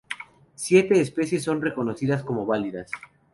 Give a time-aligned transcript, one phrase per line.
[0.55, 2.89] Siete especies son reconocidas como válidas.